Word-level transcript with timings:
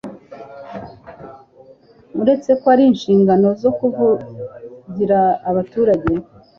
uretse 2.21 2.51
ko 2.59 2.65
ari 2.73 2.83
inshingano 2.91 3.47
zo 3.61 3.71
kuvugira 3.77 5.19
abaturage, 5.49 6.11